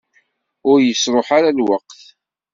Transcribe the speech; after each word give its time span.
Ur 0.69 0.77
yesruḥ 0.81 1.27
ara 1.37 1.57
lweqt. 1.57 2.01